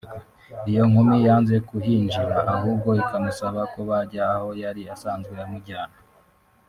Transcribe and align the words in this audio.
Iyo 0.69 0.83
nkumi 0.89 1.17
yanze 1.25 1.55
kuhinjira 1.67 2.37
ahubwo 2.53 2.89
ikamusaba 3.01 3.61
ko 3.71 3.79
bajya 3.89 4.23
aho 4.35 4.49
yari 4.63 4.81
asanzwe 4.93 5.33
amujyana 5.45 5.97